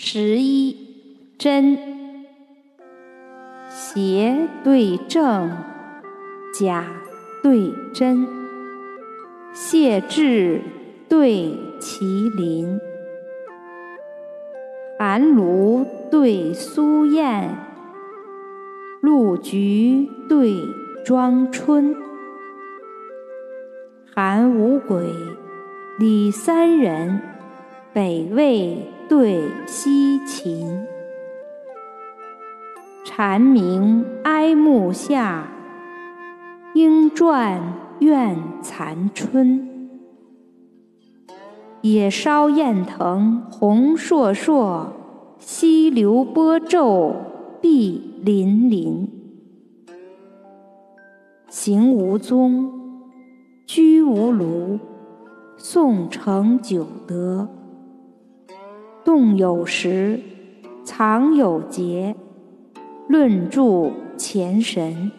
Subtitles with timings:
[0.00, 0.76] 十一
[1.38, 1.76] 真，
[3.68, 5.50] 邪对正，
[6.54, 6.84] 假
[7.42, 8.24] 对真，
[9.52, 10.62] 谢志
[11.08, 12.78] 对麒麟，
[15.00, 17.56] 寒炉对苏燕，
[19.00, 20.54] 露菊对
[21.04, 21.96] 庄春，
[24.14, 25.12] 韩五鬼，
[25.98, 27.20] 李三人，
[27.92, 28.92] 北魏。
[29.08, 30.84] 对西秦，
[33.06, 35.48] 蝉鸣哀木下，
[36.74, 37.58] 莺啭
[38.00, 39.66] 怨残春。
[41.80, 44.88] 野烧雁腾红烁烁，
[45.38, 47.14] 溪流波皱
[47.62, 49.08] 碧粼粼。
[51.48, 52.70] 行无踪，
[53.66, 54.78] 居无庐，
[55.56, 57.48] 宋承九德。
[59.18, 60.20] 动有时，
[60.84, 62.14] 藏有节，
[63.08, 65.10] 论著前神。